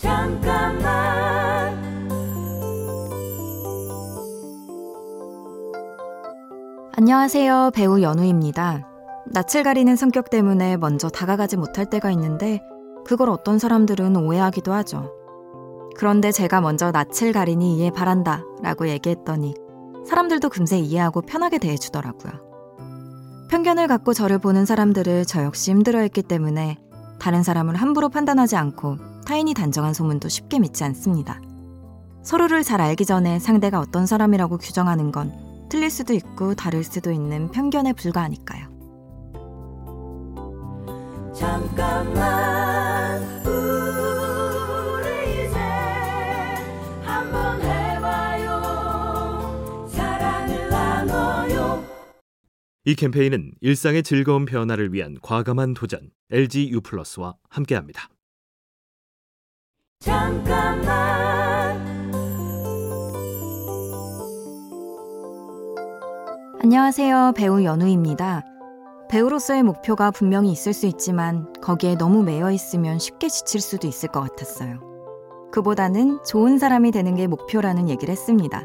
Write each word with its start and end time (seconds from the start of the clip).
잠깐만 0.00 1.78
안녕하세요. 6.96 7.72
배우 7.74 8.00
연우입니다. 8.00 8.88
낯을 9.26 9.62
가리는 9.62 9.94
성격 9.96 10.30
때문에 10.30 10.78
먼저 10.78 11.10
다가가지 11.10 11.58
못할 11.58 11.84
때가 11.84 12.10
있는데 12.12 12.62
그걸 13.04 13.28
어떤 13.28 13.58
사람들은 13.58 14.16
오해하기도 14.16 14.72
하죠. 14.72 15.12
그런데 15.96 16.32
제가 16.32 16.62
먼저 16.62 16.90
낯을 16.90 17.32
가리니 17.34 17.76
이해 17.76 17.90
바란다 17.90 18.42
라고 18.62 18.88
얘기했더니 18.88 19.54
사람들도 20.06 20.48
금세 20.48 20.78
이해하고 20.78 21.20
편하게 21.20 21.58
대해주더라고요. 21.58 22.32
편견을 23.50 23.86
갖고 23.86 24.14
저를 24.14 24.38
보는 24.38 24.64
사람들을 24.64 25.26
저 25.26 25.44
역시 25.44 25.72
힘들어했기 25.72 26.22
때문에 26.22 26.78
다른 27.18 27.42
사람을 27.42 27.76
함부로 27.76 28.08
판단하지 28.08 28.56
않고 28.56 29.09
타인이 29.30 29.54
단정한 29.54 29.94
소문도 29.94 30.28
쉽게 30.28 30.58
믿지 30.58 30.82
않습니다. 30.82 31.40
서로를 32.24 32.64
잘 32.64 32.80
알기 32.80 33.04
전에 33.04 33.38
상대가 33.38 33.78
어떤 33.78 34.04
사람이라고 34.04 34.58
규정하는 34.58 35.12
건 35.12 35.32
틀릴 35.70 35.88
수도 35.88 36.14
있고 36.14 36.56
다를 36.56 36.82
수도 36.82 37.12
있는 37.12 37.48
편견에 37.52 37.92
불과하니까요. 37.92 38.68
잠깐만 41.32 43.22
우리 43.46 45.46
이제 45.46 45.60
한번 47.04 47.62
해봐요 47.62 48.58
사랑을 49.90 50.70
나눠요 50.70 51.84
이 52.84 52.96
캠페인은 52.96 53.52
일상의 53.60 54.02
즐거운 54.02 54.44
변화를 54.44 54.92
위한 54.92 55.14
과감한 55.22 55.74
도전 55.74 56.10
LG 56.32 56.72
U+와 56.72 57.36
함께합니다. 57.48 58.08
잠깐만 60.00 61.78
안녕하세요. 66.62 67.34
배우 67.36 67.62
연우입니다. 67.62 68.42
배우로서의 69.10 69.62
목표가 69.62 70.10
분명히 70.10 70.52
있을 70.52 70.72
수 70.72 70.86
있지만 70.86 71.52
거기에 71.60 71.96
너무 71.96 72.22
매여 72.22 72.50
있으면 72.50 72.98
쉽게 72.98 73.28
지칠 73.28 73.60
수도 73.60 73.86
있을 73.86 74.08
것 74.08 74.20
같았어요. 74.22 74.80
그보다는 75.52 76.20
좋은 76.24 76.58
사람이 76.58 76.92
되는 76.92 77.14
게 77.14 77.26
목표라는 77.26 77.90
얘기를 77.90 78.10
했습니다. 78.10 78.64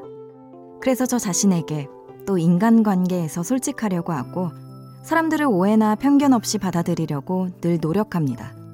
그래서 0.80 1.06
저 1.06 1.20
자신에게 1.20 1.90
또 2.26 2.38
인간관계에서 2.38 3.44
솔직하려고 3.44 4.14
하고 4.14 4.52
사람들을 5.04 5.46
오해나 5.48 5.96
편견 5.96 6.32
없이 6.32 6.60
받아들이려고 6.60 7.50
늘 7.60 7.80
노력합니다. 7.82 8.65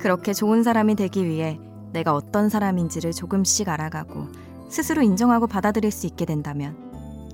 그렇게 0.00 0.32
좋은 0.32 0.62
사람이 0.62 0.94
되기 0.94 1.26
위해 1.26 1.60
내가 1.92 2.14
어떤 2.14 2.48
사람인지를 2.48 3.12
조금씩 3.12 3.68
알아가고 3.68 4.28
스스로 4.70 5.02
인정하고 5.02 5.46
받아들일 5.46 5.90
수 5.90 6.06
있게 6.06 6.24
된다면 6.24 6.74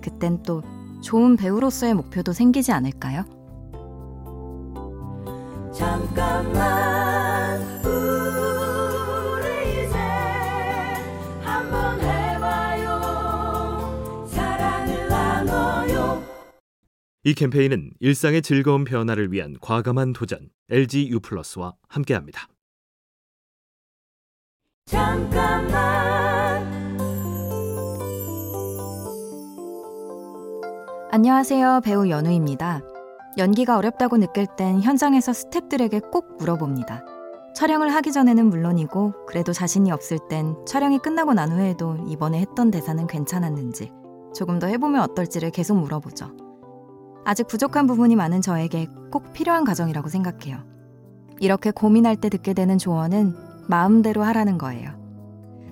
그땐 0.02 0.42
또 0.42 0.62
좋은 1.02 1.36
배우로서의 1.36 1.94
목표도 1.94 2.32
생기지 2.32 2.72
않을까요? 2.72 3.24
잠깐만 5.72 7.60
우리 7.84 9.84
이제 9.84 9.96
한번 11.42 12.00
해봐요 12.00 12.96
사랑을 14.28 15.08
나눠요 15.08 16.22
이 17.22 17.34
캠페인은 17.34 17.90
일상의 18.00 18.42
즐거운 18.42 18.84
변화를 18.84 19.30
위한 19.30 19.54
과감한 19.60 20.14
도전 20.14 20.48
LG 20.70 21.10
U+와 21.10 21.74
함께합니다. 21.88 22.48
잠깐만 24.88 26.64
안녕하세요. 31.10 31.80
배우 31.82 32.08
연우입니다. 32.08 32.82
연기가 33.36 33.78
어렵다고 33.78 34.16
느낄 34.16 34.46
땐 34.46 34.80
현장에서 34.80 35.32
스탭들에게 35.32 36.12
꼭 36.12 36.36
물어봅니다. 36.38 37.04
촬영을 37.56 37.92
하기 37.94 38.12
전에는 38.12 38.46
물론이고 38.46 39.26
그래도 39.26 39.52
자신이 39.52 39.90
없을 39.90 40.20
땐 40.28 40.54
촬영이 40.68 41.00
끝나고 41.00 41.34
난 41.34 41.50
후에도 41.50 41.96
이번에 42.06 42.38
했던 42.38 42.70
대사는 42.70 43.04
괜찮았는지 43.08 43.90
조금 44.36 44.60
더 44.60 44.68
해보면 44.68 45.02
어떨지를 45.02 45.50
계속 45.50 45.78
물어보죠. 45.78 46.30
아직 47.24 47.48
부족한 47.48 47.88
부분이 47.88 48.14
많은 48.14 48.40
저에게 48.40 48.86
꼭 49.10 49.32
필요한 49.32 49.64
과정이라고 49.64 50.08
생각해요. 50.08 50.58
이렇게 51.40 51.72
고민할 51.72 52.14
때 52.14 52.28
듣게 52.28 52.54
되는 52.54 52.78
조언은 52.78 53.55
마음대로 53.68 54.22
하라는 54.22 54.58
거예요. 54.58 54.90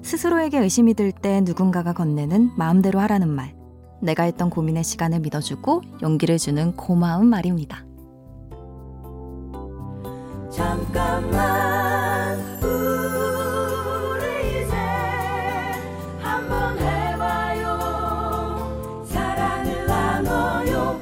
스스로에게 0.02 0.58
의심이 0.58 0.94
들 0.94 1.12
때 1.12 1.40
누군가가 1.40 1.92
건네는 1.92 2.52
마음대로 2.56 2.98
하라는 3.00 3.28
말. 3.28 3.54
내가 4.02 4.24
했던 4.24 4.50
고민의 4.50 4.84
시간을 4.84 5.20
믿어주고 5.20 5.82
용기를 6.02 6.38
주는 6.38 6.76
고마운 6.76 7.28
말입니다. 7.28 7.86
잠깐만 10.50 12.38
우리 12.62 14.62
이제 14.62 14.74
한번 16.20 16.78
해봐요 16.78 17.78
사랑을 19.06 19.86
나눠요 19.86 21.00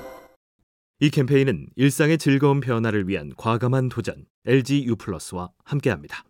이 1.01 1.11
캠페인은 1.11 1.67
일상의 1.77 2.19
즐거운 2.19 2.61
변화를 2.61 3.09
위한 3.09 3.33
과감한 3.37 3.89
도전 3.89 4.25
LG 4.47 4.87
U+와 4.87 5.51
함께합니다. 5.65 6.23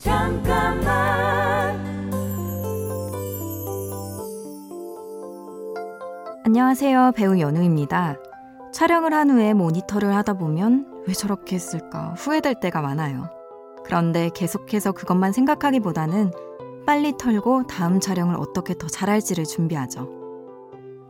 잠깐만 0.00 1.76
안녕하세요. 6.44 7.12
배우 7.16 7.40
연우입니다. 7.40 8.16
촬영을 8.72 9.12
한 9.12 9.28
후에 9.28 9.54
모니터를 9.54 10.14
하다 10.14 10.34
보면 10.34 11.04
왜 11.08 11.12
저렇게 11.14 11.56
했을까 11.56 12.14
후회될 12.16 12.60
때가 12.60 12.80
많아요. 12.80 13.28
그런데 13.84 14.30
계속해서 14.32 14.92
그것만 14.92 15.32
생각하기보다는 15.32 16.30
빨리 16.86 17.16
털고 17.18 17.66
다음 17.66 17.98
촬영을 17.98 18.36
어떻게 18.38 18.78
더 18.78 18.86
잘할지를 18.86 19.46
준비하죠. 19.46 20.08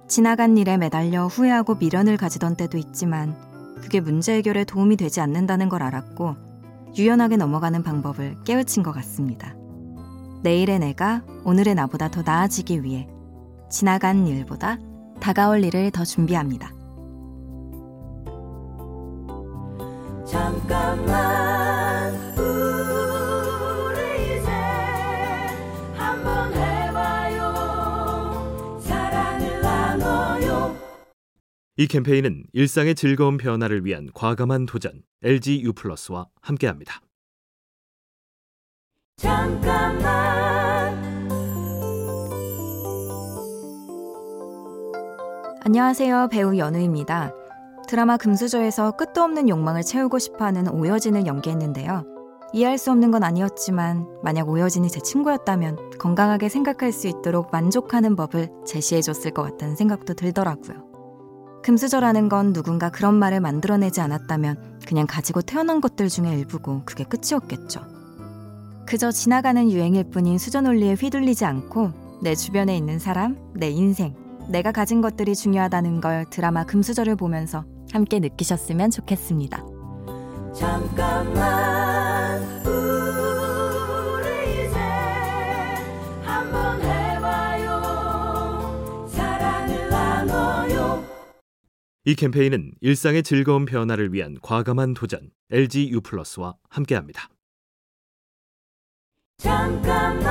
지나간 0.09 0.57
일에 0.57 0.79
매달려 0.79 1.27
후회하고 1.27 1.75
미련을 1.75 2.17
가지던 2.17 2.57
때도 2.57 2.79
있지만 2.79 3.37
그게 3.83 4.01
문제 4.01 4.35
해결에 4.35 4.65
도움이 4.65 4.97
되지 4.97 5.21
않는다는 5.21 5.69
걸 5.69 5.83
알았고 5.83 6.48
유연하게 6.97 7.37
넘어가는 7.37 7.83
방법을 7.83 8.37
깨우친 8.45 8.83
것 8.83 8.93
같습니다. 8.93 9.55
내일의 10.43 10.79
내가 10.79 11.23
오늘의 11.45 11.75
나보다 11.75 12.09
더 12.09 12.23
나아지기 12.23 12.83
위해 12.85 13.09
지나간 13.71 14.27
일보다 14.27 14.79
다가올 15.21 15.65
일을 15.65 15.91
더 15.91 16.05
준비합니다. 16.05 16.73
잠깐만 20.25 21.28
이 31.81 31.87
캠페인은 31.87 32.43
일상의 32.53 32.97
즐거운 32.97 33.37
변화를 33.37 33.85
위한 33.85 34.09
과감한 34.13 34.67
도전 34.67 35.01
LG 35.23 35.63
U+와 35.63 36.27
함께합니다. 36.41 37.01
잠깐만 39.17 40.03
안녕하세요. 45.65 46.31
배우 46.33 46.59
연우입니다. 46.59 47.33
드라마 47.87 48.17
금수저에서 48.17 48.97
끝도 48.97 49.23
없는 49.23 49.49
욕망을 49.49 49.83
채우고 49.85 50.19
싶어하는 50.19 50.67
오여진을 50.67 51.27
연기했는데요. 51.27 52.05
이해할 52.55 52.77
수 52.77 52.91
없는 52.91 53.13
건 53.13 53.23
아니었지만 53.23 54.05
만약 54.25 54.49
오여진이 54.49 54.89
제 54.89 54.99
친구였다면 54.99 55.99
건강하게 56.01 56.49
생각할 56.49 56.91
수 56.91 57.07
있도록 57.07 57.53
만족하는 57.53 58.17
법을 58.17 58.49
제시해줬을 58.67 59.31
것 59.31 59.45
같다는 59.45 59.77
생각도 59.77 60.15
들더라고요. 60.15 60.88
금수저라는 61.63 62.29
건 62.29 62.53
누군가 62.53 62.91
그런 62.91 63.15
말을 63.15 63.41
만들어내지 63.41 64.01
않았다면 64.01 64.79
그냥 64.87 65.07
가지고 65.07 65.43
태어난 65.43 65.81
것들 65.81 66.09
중에 66.09 66.33
일부고 66.35 66.83
그게 66.85 67.05
끝이었겠죠. 67.05 67.81
그저 68.87 69.11
지나가는 69.11 69.71
유행일 69.71 70.11
뿐인 70.11 70.39
수저 70.39 70.63
논리에 70.63 70.95
휘둘리지 70.95 71.45
않고 71.45 71.93
내 72.23 72.35
주변에 72.35 72.77
있는 72.77 72.99
사람, 72.99 73.37
내 73.55 73.69
인생, 73.69 74.15
내가 74.49 74.73
가진 74.73 75.01
것들이 75.03 75.37
중요하다는 75.37 76.01
걸 76.01 76.25
드라마 76.31 76.65
금수저를 76.65 77.17
보면서 77.17 77.65
함께 77.93 78.19
느끼셨으면 78.19 78.91
좋겠습니다. 78.91 79.63
잠깐만 80.55 81.88
이 92.09 92.15
캠페인은 92.15 92.73
일상의 92.81 93.23
즐거운 93.23 93.67
변화를 93.67 94.15
위한 94.15 94.39
과감한 94.41 94.95
도전 94.95 95.29
LG 95.51 95.91
U 95.91 96.01
플러스와 96.01 96.55
함께합니다. 96.71 97.29
잠깐만. 99.37 100.25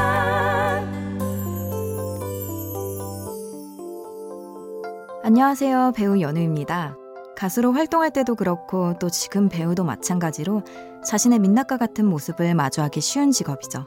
안녕하세요. 5.21 5.93
배우 5.95 6.19
연우입니다. 6.19 6.97
가수로 7.37 7.73
활동할 7.73 8.11
때도 8.11 8.33
그렇고 8.33 8.97
또 8.99 9.11
지금 9.11 9.47
배우도 9.47 9.83
마찬가지로 9.83 10.63
자신의 11.05 11.37
민낯과 11.37 11.77
같은 11.77 12.07
모습을 12.07 12.55
마주하기 12.55 13.01
쉬운 13.01 13.29
직업이죠. 13.29 13.85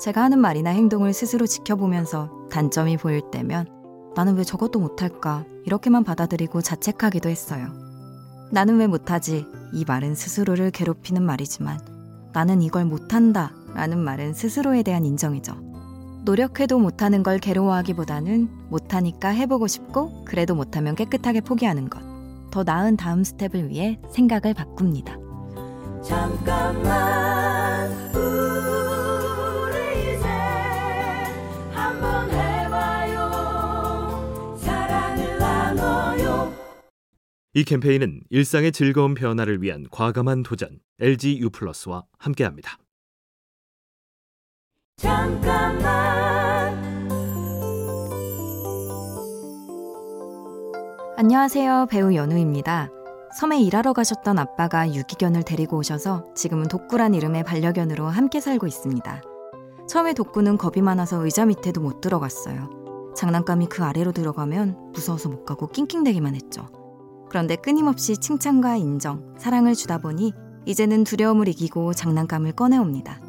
제가 0.00 0.22
하는 0.22 0.38
말이나 0.38 0.70
행동을 0.70 1.12
스스로 1.12 1.44
지켜보면서 1.44 2.30
단점이 2.50 2.96
보일 2.96 3.20
때면 3.30 3.75
나는 4.16 4.36
왜 4.36 4.44
저것도 4.44 4.80
못할까 4.80 5.44
이렇게만 5.66 6.02
받아들이고 6.02 6.62
자책하기도 6.62 7.28
했어요. 7.28 7.68
나는 8.50 8.78
왜 8.78 8.86
못하지 8.86 9.46
이 9.72 9.84
말은 9.86 10.14
스스로를 10.14 10.70
괴롭히는 10.70 11.22
말이지만 11.22 11.78
나는 12.32 12.62
이걸 12.62 12.86
못한다 12.86 13.52
라는 13.74 13.98
말은 13.98 14.32
스스로에 14.32 14.82
대한 14.82 15.04
인정이죠. 15.04 15.54
노력해도 16.24 16.78
못하는 16.78 17.22
걸 17.22 17.38
괴로워하기보다는 17.38 18.48
못하니까 18.70 19.28
해보고 19.28 19.66
싶고 19.66 20.24
그래도 20.24 20.54
못하면 20.54 20.94
깨끗하게 20.94 21.42
포기하는 21.42 21.90
것. 21.90 22.00
더 22.50 22.64
나은 22.64 22.96
다음 22.96 23.22
스텝을 23.22 23.68
위해 23.68 24.00
생각을 24.10 24.54
바꿉니다. 24.54 25.16
잠깐만 26.02 27.15
이 37.56 37.64
캠페인은 37.64 38.20
일상의 38.28 38.70
즐거운 38.70 39.14
변화를 39.14 39.62
위한 39.62 39.86
과감한 39.90 40.42
도전 40.42 40.78
LG 41.00 41.38
U+와 41.38 42.04
함께합니다. 42.18 42.76
잠깐만 44.98 46.76
안녕하세요. 51.16 51.86
배우 51.88 52.14
연우입니다. 52.14 52.90
섬에 53.38 53.58
일하러 53.62 53.94
가셨던 53.94 54.38
아빠가 54.38 54.94
유기견을 54.94 55.44
데리고 55.44 55.78
오셔서 55.78 56.34
지금은 56.34 56.68
독구란 56.68 57.14
이름의 57.14 57.44
반려견으로 57.44 58.04
함께 58.04 58.38
살고 58.38 58.66
있습니다. 58.66 59.22
처음에 59.88 60.12
독구는 60.12 60.58
겁이 60.58 60.82
많아서 60.82 61.24
의자 61.24 61.46
밑에도 61.46 61.80
못 61.80 62.02
들어갔어요. 62.02 63.14
장난감이 63.16 63.68
그 63.70 63.82
아래로 63.82 64.12
들어가면 64.12 64.92
무서워서 64.92 65.30
못 65.30 65.46
가고 65.46 65.68
낑낑대기만 65.68 66.34
했죠. 66.34 66.68
그런데 67.28 67.56
끊임없이 67.56 68.16
칭찬과 68.16 68.76
인정, 68.76 69.34
사랑을 69.38 69.74
주다 69.74 69.98
보니 69.98 70.32
이제는 70.64 71.04
두려움을 71.04 71.48
이기고 71.48 71.92
장난감을 71.92 72.52
꺼내옵니다. 72.52 73.20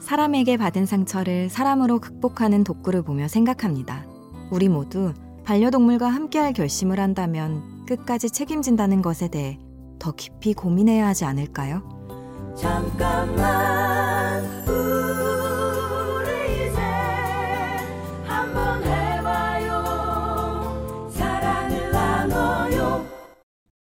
사람에게 0.00 0.56
받은 0.56 0.86
상처를 0.86 1.50
사람으로 1.50 2.00
극복하는 2.00 2.64
독구를 2.64 3.02
보며 3.02 3.28
생각합니다. 3.28 4.06
우리 4.50 4.68
모두 4.68 5.12
반려동물과 5.44 6.08
함께할 6.08 6.52
결심을 6.52 7.00
한다면 7.00 7.84
끝까지 7.86 8.30
책임진다는 8.30 9.02
것에 9.02 9.28
대해 9.28 9.58
더 9.98 10.12
깊이 10.12 10.54
고민해야 10.54 11.06
하지 11.06 11.24
않을까요? 11.24 11.82
잠깐만 12.56 14.42